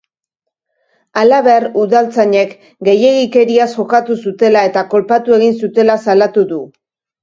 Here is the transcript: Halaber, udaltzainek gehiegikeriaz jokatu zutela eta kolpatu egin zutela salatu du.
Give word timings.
Halaber, 1.23 1.67
udaltzainek 1.83 2.57
gehiegikeriaz 2.89 3.69
jokatu 3.77 4.21
zutela 4.27 4.67
eta 4.75 4.89
kolpatu 4.99 5.41
egin 5.41 5.59
zutela 5.65 6.03
salatu 6.11 6.51
du. 6.55 6.65